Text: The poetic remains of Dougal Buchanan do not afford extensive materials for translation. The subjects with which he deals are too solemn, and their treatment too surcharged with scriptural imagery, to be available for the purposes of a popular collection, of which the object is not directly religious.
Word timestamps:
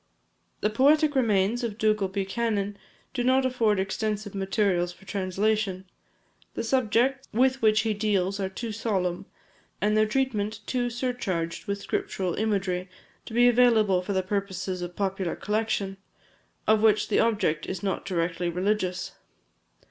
The 0.61 0.71
poetic 0.71 1.13
remains 1.13 1.63
of 1.63 1.77
Dougal 1.77 2.07
Buchanan 2.07 2.75
do 3.13 3.23
not 3.23 3.45
afford 3.45 3.79
extensive 3.79 4.33
materials 4.33 4.91
for 4.91 5.05
translation. 5.05 5.85
The 6.55 6.63
subjects 6.63 7.27
with 7.31 7.61
which 7.61 7.81
he 7.81 7.93
deals 7.93 8.39
are 8.39 8.49
too 8.49 8.71
solemn, 8.71 9.27
and 9.79 9.95
their 9.95 10.07
treatment 10.07 10.61
too 10.65 10.89
surcharged 10.89 11.67
with 11.67 11.83
scriptural 11.83 12.33
imagery, 12.33 12.89
to 13.27 13.33
be 13.35 13.47
available 13.47 14.01
for 14.01 14.13
the 14.13 14.23
purposes 14.23 14.81
of 14.81 14.89
a 14.89 14.93
popular 14.95 15.35
collection, 15.35 15.97
of 16.65 16.81
which 16.81 17.09
the 17.09 17.19
object 17.19 17.67
is 17.67 17.83
not 17.83 18.03
directly 18.03 18.49
religious. 18.49 19.11